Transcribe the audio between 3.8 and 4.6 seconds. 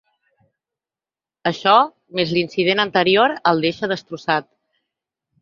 destrossat.